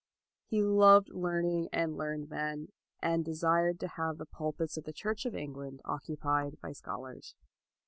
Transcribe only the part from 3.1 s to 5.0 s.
desired to have the pulpits of the